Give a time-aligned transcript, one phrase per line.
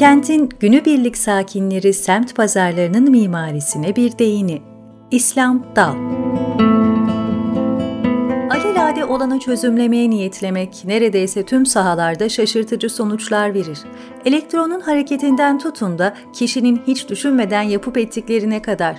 [0.00, 4.62] Kentin günübirlik sakinleri semt pazarlarının mimarisine bir değini.
[5.10, 5.94] İslam Dal
[9.10, 13.78] olanı çözümlemeye niyetlemek neredeyse tüm sahalarda şaşırtıcı sonuçlar verir.
[14.24, 18.96] Elektronun hareketinden tutun da kişinin hiç düşünmeden yapıp ettiklerine kadar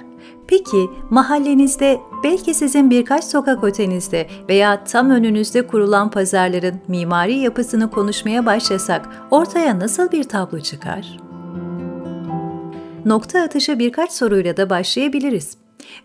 [0.48, 8.46] Peki mahallenizde, belki sizin birkaç sokak ötenizde veya tam önünüzde kurulan pazarların mimari yapısını konuşmaya
[8.46, 11.18] başlasak ortaya nasıl bir tablo çıkar?
[13.06, 15.61] Nokta atışı birkaç soruyla da başlayabiliriz.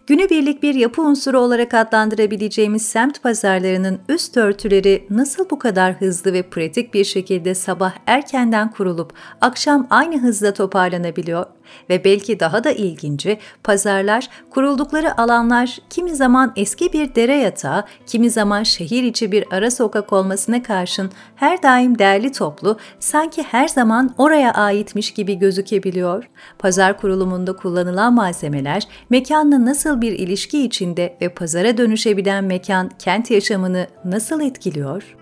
[0.07, 6.43] Günübirlik bir yapı unsuru olarak adlandırabileceğimiz semt pazarlarının üst örtüleri nasıl bu kadar hızlı ve
[6.43, 11.47] pratik bir şekilde sabah erkenden kurulup akşam aynı hızla toparlanabiliyor?
[11.91, 18.31] Ve belki daha da ilginci, pazarlar, kuruldukları alanlar kimi zaman eski bir dere yatağı, kimi
[18.31, 24.15] zaman şehir içi bir ara sokak olmasına karşın her daim değerli toplu, sanki her zaman
[24.19, 26.29] oraya aitmiş gibi gözükebiliyor.
[26.59, 33.87] Pazar kurulumunda kullanılan malzemeler, mekanla nasıl bir ilişki içinde ve pazara dönüşebilen mekan kent yaşamını
[34.05, 35.17] nasıl etkiliyor?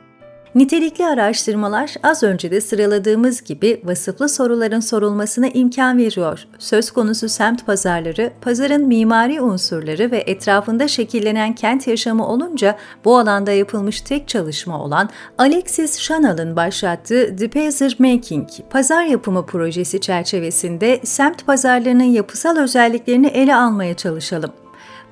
[0.55, 6.47] Nitelikli araştırmalar az önce de sıraladığımız gibi vasıflı soruların sorulmasına imkan veriyor.
[6.59, 13.53] Söz konusu semt pazarları, pazarın mimari unsurları ve etrafında şekillenen kent yaşamı olunca bu alanda
[13.53, 21.47] yapılmış tek çalışma olan Alexis Chanel'ın başlattığı The Pazar Making, pazar yapımı projesi çerçevesinde semt
[21.47, 24.64] pazarlarının yapısal özelliklerini ele almaya çalışalım.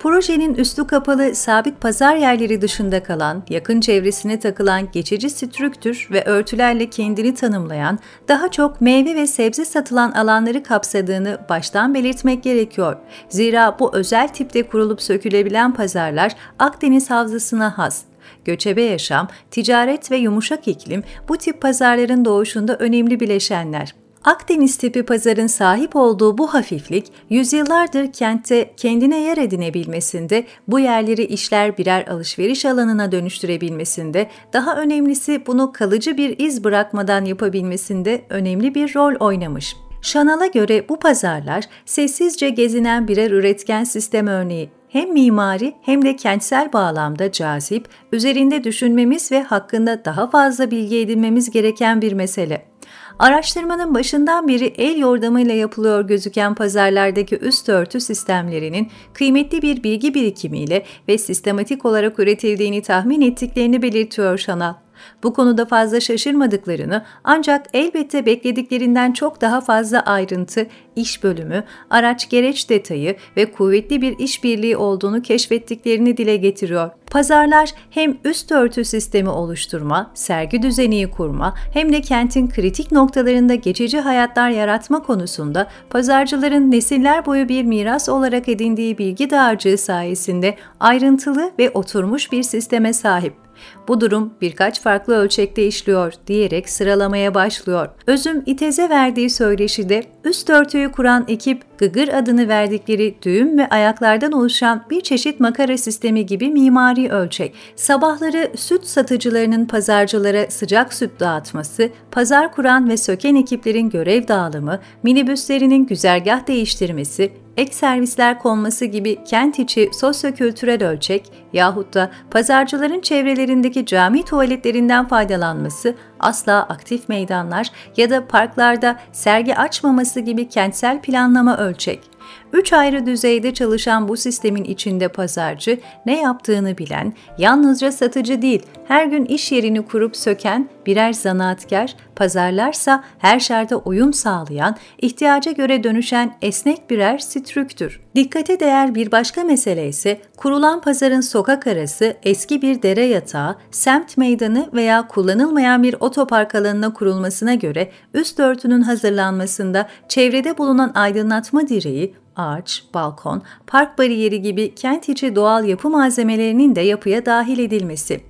[0.02, 6.90] Projenin üstü kapalı sabit pazar yerleri dışında kalan, yakın çevresine takılan geçici strüktür ve örtülerle
[6.90, 12.96] kendini tanımlayan, daha çok meyve ve sebze satılan alanları kapsadığını baştan belirtmek gerekiyor.
[13.28, 18.02] Zira bu özel tipte kurulup sökülebilen pazarlar Akdeniz Havzası'na has.
[18.44, 24.01] Göçebe yaşam, ticaret ve yumuşak iklim bu tip pazarların doğuşunda önemli bileşenler.
[24.24, 31.78] Akdeniz tipi pazarın sahip olduğu bu hafiflik, yüzyıllardır kentte kendine yer edinebilmesinde, bu yerleri işler
[31.78, 39.14] birer alışveriş alanına dönüştürebilmesinde, daha önemlisi bunu kalıcı bir iz bırakmadan yapabilmesinde önemli bir rol
[39.14, 39.76] oynamış.
[40.02, 46.72] Şanal'a göre bu pazarlar sessizce gezinen birer üretken sistem örneği hem mimari hem de kentsel
[46.72, 52.71] bağlamda cazip, üzerinde düşünmemiz ve hakkında daha fazla bilgi edinmemiz gereken bir mesele.
[53.18, 60.84] Araştırmanın başından beri el yordamıyla yapılıyor gözüken pazarlardaki üst örtü sistemlerinin kıymetli bir bilgi birikimiyle
[61.08, 64.74] ve sistematik olarak üretildiğini tahmin ettiklerini belirtiyor Şanal.
[65.22, 72.70] Bu konuda fazla şaşırmadıklarını ancak elbette beklediklerinden çok daha fazla ayrıntı, iş bölümü, araç gereç
[72.70, 76.90] detayı ve kuvvetli bir işbirliği olduğunu keşfettiklerini dile getiriyor.
[77.10, 84.00] Pazarlar hem üst örtü sistemi oluşturma, sergi düzeni kurma hem de kentin kritik noktalarında geçici
[84.00, 91.70] hayatlar yaratma konusunda pazarcıların nesiller boyu bir miras olarak edindiği bilgi dağarcığı sayesinde ayrıntılı ve
[91.70, 93.41] oturmuş bir sisteme sahip.
[93.88, 97.88] Bu durum birkaç farklı ölçekte işliyor diyerek sıralamaya başlıyor.
[98.06, 104.84] Özüm İtez'e verdiği söyleşide üst örtüyü kuran ekip Gıgır adını verdikleri düğüm ve ayaklardan oluşan
[104.90, 107.54] bir çeşit makara sistemi gibi mimari ölçek.
[107.76, 115.86] Sabahları süt satıcılarının pazarcılara sıcak süt dağıtması, pazar kuran ve söken ekiplerin görev dağılımı, minibüslerinin
[115.86, 124.24] güzergah değiştirmesi, ek servisler konması gibi kent içi sosyokültürel ölçek yahut da pazarcıların çevrelerindeki cami
[124.24, 132.11] tuvaletlerinden faydalanması, asla aktif meydanlar ya da parklarda sergi açmaması gibi kentsel planlama ölçek.
[132.52, 139.06] Üç ayrı düzeyde çalışan bu sistemin içinde pazarcı, ne yaptığını bilen, yalnızca satıcı değil, her
[139.06, 146.34] gün iş yerini kurup söken birer zanaatkar, pazarlarsa her şarta uyum sağlayan, ihtiyaca göre dönüşen
[146.42, 148.00] esnek birer strüktür.
[148.14, 154.16] Dikkate değer bir başka mesele ise kurulan pazarın sokak arası eski bir dere yatağı, semt
[154.16, 162.14] meydanı veya kullanılmayan bir otopark alanına kurulmasına göre üst örtünün hazırlanmasında çevrede bulunan aydınlatma direği,
[162.36, 168.20] ağaç, balkon, park bariyeri gibi kent içi doğal yapı malzemelerinin de yapıya dahil edilmesi.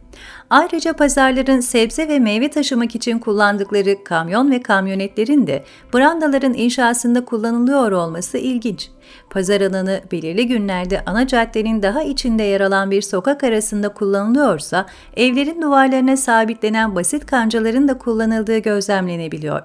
[0.53, 5.65] Ayrıca pazarların sebze ve meyve taşımak için kullandıkları kamyon ve kamyonetlerin de
[5.95, 8.91] brandaların inşasında kullanılıyor olması ilginç.
[9.31, 15.63] Pazar alanı belirli günlerde ana caddenin daha içinde yer alan bir sokak arasında kullanılıyorsa, evlerin
[15.63, 19.63] duvarlarına sabitlenen basit kancaların da kullanıldığı gözlemlenebiliyor.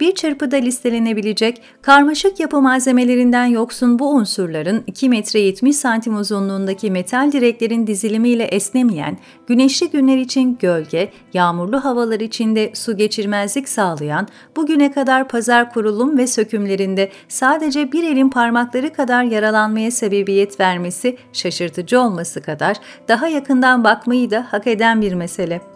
[0.00, 7.32] Bir çırpıda listelenebilecek karmaşık yapı malzemelerinden yoksun bu unsurların 2 metre 70 santim uzunluğundaki metal
[7.32, 15.28] direklerin dizilimiyle esnemeyen, güneşli günler için gölge, yağmurlu havalar içinde su geçirmezlik sağlayan, bugüne kadar
[15.28, 22.76] pazar kurulum ve sökümlerinde sadece bir elin parmakları kadar yaralanmaya sebebiyet vermesi şaşırtıcı olması kadar
[23.08, 25.71] daha yakından bakmayı da hak eden bir mesele.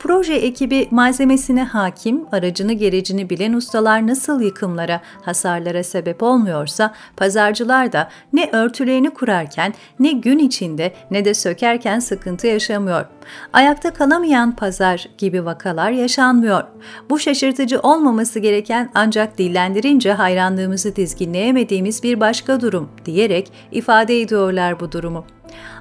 [0.00, 8.08] Proje ekibi malzemesine hakim, aracını gerecini bilen ustalar nasıl yıkımlara, hasarlara sebep olmuyorsa, pazarcılar da
[8.32, 13.06] ne örtülerini kurarken, ne gün içinde ne de sökerken sıkıntı yaşamıyor.
[13.52, 16.64] Ayakta kalamayan pazar gibi vakalar yaşanmıyor.
[17.10, 24.92] Bu şaşırtıcı olmaması gereken ancak dillendirince hayranlığımızı dizginleyemediğimiz bir başka durum diyerek ifade ediyorlar bu
[24.92, 25.24] durumu.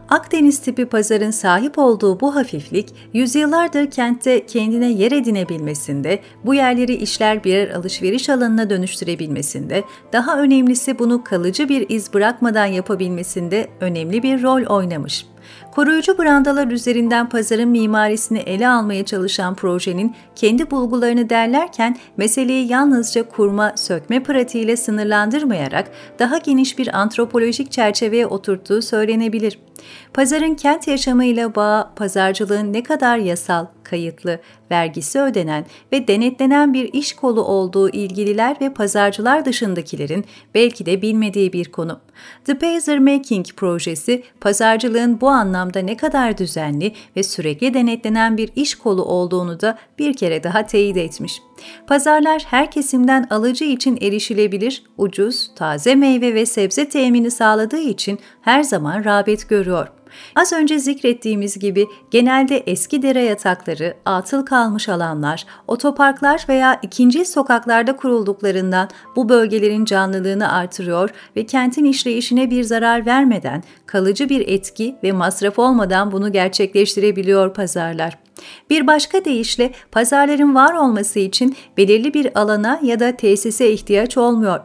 [0.09, 7.44] Akdeniz tipi pazarın sahip olduğu bu hafiflik, yüzyıllardır kentte kendine yer edinebilmesinde, bu yerleri işler
[7.44, 9.83] birer alışveriş alanına dönüştürebilmesinde,
[10.13, 15.25] daha önemlisi bunu kalıcı bir iz bırakmadan yapabilmesinde önemli bir rol oynamış.
[15.71, 23.73] Koruyucu brandalar üzerinden pazarın mimarisini ele almaya çalışan projenin kendi bulgularını derlerken meseleyi yalnızca kurma,
[23.75, 29.69] sökme pratiğiyle sınırlandırmayarak daha geniş bir antropolojik çerçeveye oturttuğu söylenebilir.
[30.14, 34.40] Pazarın kent yaşamıyla bağı, pazarcılığın ne kadar yasal, kayıtlı,
[34.72, 41.54] vergisi ödenen ve denetlenen bir iş kolu olduğu ilgililer ve pazarcılar dışındakilerin belki de bilmediği
[41.54, 42.00] bir konu.
[42.46, 48.76] The Pazer Making projesi, pazarcılığın bu anlamda ne kadar düzenli ve sürekli denetlenen bir iş
[48.76, 51.42] kolu olduğunu da bir kere daha teyit etmiş.
[51.88, 58.63] Pazarlar her kesimden alıcı için erişilebilir, ucuz, taze meyve ve sebze temini sağladığı için her
[58.63, 59.88] zaman rağbet görüyor.
[60.35, 67.95] Az önce zikrettiğimiz gibi genelde eski dere yatakları, atıl kalmış alanlar, otoparklar veya ikinci sokaklarda
[67.95, 75.11] kurulduklarından bu bölgelerin canlılığını artırıyor ve kentin işleyişine bir zarar vermeden, kalıcı bir etki ve
[75.11, 78.17] masraf olmadan bunu gerçekleştirebiliyor pazarlar.
[78.69, 84.59] Bir başka deyişle pazarların var olması için belirli bir alana ya da tesise ihtiyaç olmuyor.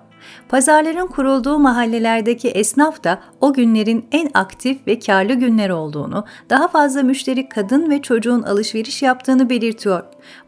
[0.49, 7.03] Pazarların kurulduğu mahallelerdeki esnaf da o günlerin en aktif ve karlı günler olduğunu, daha fazla
[7.03, 10.03] müşteri kadın ve çocuğun alışveriş yaptığını belirtiyor.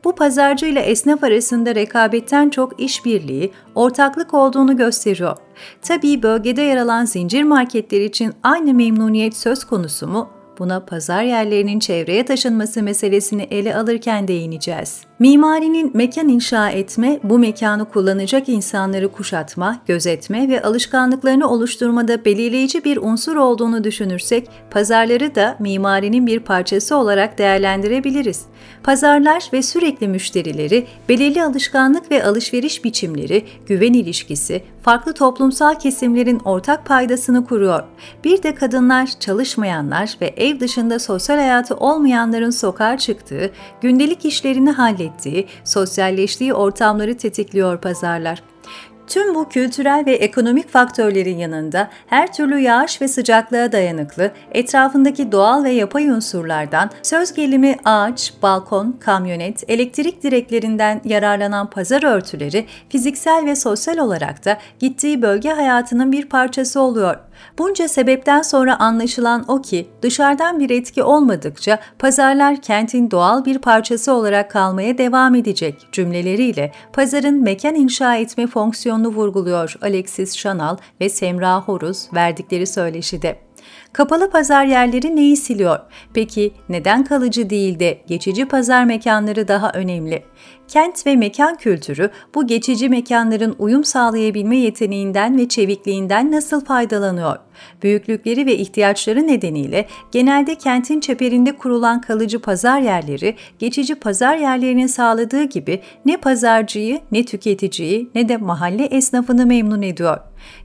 [0.04, 5.36] Bu pazarcı ile esnaf arasında rekabetten çok işbirliği, ortaklık olduğunu gösteriyor.
[5.82, 10.35] Tabii bölgede yer alan zincir marketler için aynı memnuniyet söz konusu mu?
[10.58, 15.00] Buna pazar yerlerinin çevreye taşınması meselesini ele alırken değineceğiz.
[15.18, 22.96] Mimarinin mekan inşa etme, bu mekanı kullanacak insanları kuşatma, gözetme ve alışkanlıklarını oluşturmada belirleyici bir
[22.96, 28.42] unsur olduğunu düşünürsek, pazarları da mimarinin bir parçası olarak değerlendirebiliriz.
[28.82, 36.86] Pazarlar ve sürekli müşterileri, belirli alışkanlık ve alışveriş biçimleri, güven ilişkisi, farklı toplumsal kesimlerin ortak
[36.86, 37.82] paydasını kuruyor.
[38.24, 43.50] Bir de kadınlar, çalışmayanlar ve ev dışında sosyal hayatı olmayanların sokağa çıktığı,
[43.80, 48.42] gündelik işlerini hallettiği, sosyalleştiği ortamları tetikliyor pazarlar.
[49.06, 55.64] Tüm bu kültürel ve ekonomik faktörlerin yanında her türlü yağış ve sıcaklığa dayanıklı, etrafındaki doğal
[55.64, 63.56] ve yapay unsurlardan söz gelimi ağaç, balkon, kamyonet, elektrik direklerinden yararlanan pazar örtüleri fiziksel ve
[63.56, 67.16] sosyal olarak da gittiği bölge hayatının bir parçası oluyor.
[67.58, 74.12] Bunca sebepten sonra anlaşılan o ki dışarıdan bir etki olmadıkça pazarlar kentin doğal bir parçası
[74.12, 81.60] olarak kalmaya devam edecek cümleleriyle pazarın mekan inşa etme fonksiyonunu vurguluyor Alexis Chanal ve Semra
[81.60, 83.46] Horuz verdikleri söyleşide.
[83.96, 85.78] Kapalı pazar yerleri neyi siliyor?
[86.14, 90.22] Peki neden kalıcı değil de geçici pazar mekanları daha önemli?
[90.68, 97.36] Kent ve mekan kültürü bu geçici mekanların uyum sağlayabilme yeteneğinden ve çevikliğinden nasıl faydalanıyor?
[97.82, 105.42] Büyüklükleri ve ihtiyaçları nedeniyle genelde kentin çeperinde kurulan kalıcı pazar yerleri geçici pazar yerlerinin sağladığı
[105.42, 110.18] gibi ne pazarcıyı, ne tüketiciyi, ne de mahalle esnafını memnun ediyor.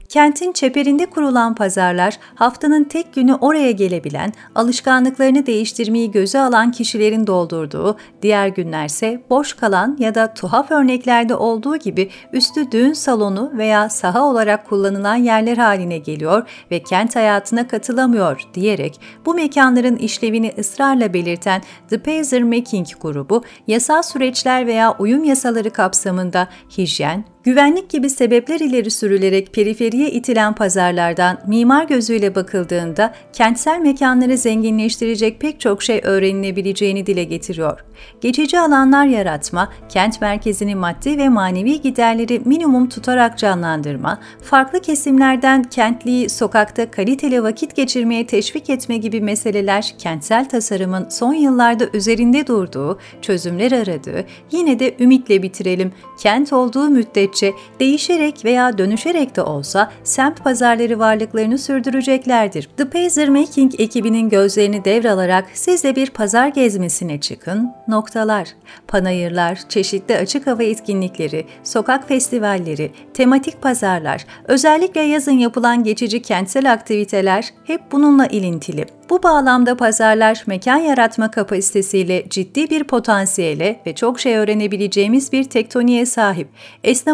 [0.08, 7.96] Kentin çeperinde kurulan pazarlar haftanın tek günü oraya gelebilen, alışkanlıklarını değiştirmeyi göze alan kişilerin doldurduğu,
[8.22, 14.24] diğer günlerse boş kalan ya da tuhaf örneklerde olduğu gibi üstü düğün salonu veya saha
[14.24, 21.62] olarak kullanılan yerler haline geliyor ve kent hayatına katılamıyor diyerek bu mekanların işlevini ısrarla belirten
[21.90, 26.48] The Pazer Making grubu, yasal süreçler veya uyum yasaları kapsamında
[26.78, 35.40] hijyen, Güvenlik gibi sebepler ileri sürülerek periferiye itilen pazarlardan mimar gözüyle bakıldığında kentsel mekanları zenginleştirecek
[35.40, 37.84] pek çok şey öğrenilebileceğini dile getiriyor.
[38.20, 46.28] Geçici alanlar yaratma, kent merkezini maddi ve manevi giderleri minimum tutarak canlandırma, farklı kesimlerden kentliyi
[46.28, 53.72] sokakta kaliteli vakit geçirmeye teşvik etme gibi meseleler kentsel tasarımın son yıllarda üzerinde durduğu, çözümler
[53.72, 57.31] aradığı, yine de ümitle bitirelim, kent olduğu müddetçe
[57.80, 62.68] değişerek veya dönüşerek de olsa semt pazarları varlıklarını sürdüreceklerdir.
[62.76, 68.48] The Pazer Making ekibinin gözlerini devralarak siz de bir pazar gezmesine çıkın, noktalar,
[68.88, 77.48] panayırlar, çeşitli açık hava etkinlikleri, sokak festivalleri, tematik pazarlar, özellikle yazın yapılan geçici kentsel aktiviteler
[77.64, 78.86] hep bununla ilintili.
[79.10, 86.06] Bu bağlamda pazarlar mekan yaratma kapasitesiyle ciddi bir potansiyele ve çok şey öğrenebileceğimiz bir tektoniğe
[86.06, 86.48] sahip.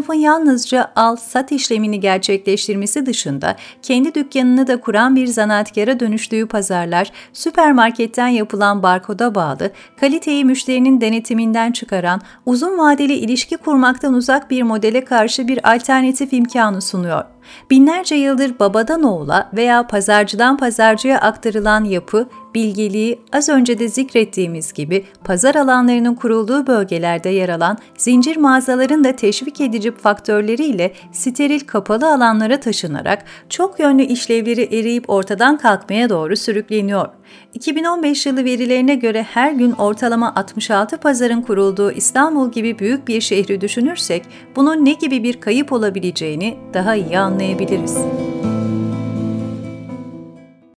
[0.08, 8.28] Esnafın yalnızca al-sat işlemini gerçekleştirmesi dışında kendi dükkanını da kuran bir zanaatkara dönüştüğü pazarlar, süpermarketten
[8.28, 15.48] yapılan barkoda bağlı, kaliteyi müşterinin denetiminden çıkaran, uzun vadeli ilişki kurmaktan uzak bir modele karşı
[15.48, 17.24] bir alternatif imkanı sunuyor.
[17.70, 25.04] Binlerce yıldır babadan oğula veya pazarcıdan pazarcıya aktarılan yapı, bilgeliği az önce de zikrettiğimiz gibi
[25.24, 32.60] pazar alanlarının kurulduğu bölgelerde yer alan zincir mağazaların da teşvik edici faktörleriyle steril kapalı alanlara
[32.60, 37.08] taşınarak çok yönlü işlevleri eriyip ortadan kalkmaya doğru sürükleniyor.
[37.54, 43.60] 2015 yılı verilerine göre her gün ortalama 66 pazarın kurulduğu İstanbul gibi büyük bir şehri
[43.60, 44.22] düşünürsek
[44.56, 48.27] bunun ne gibi bir kayıp olabileceğini daha iyi anlayabiliriz.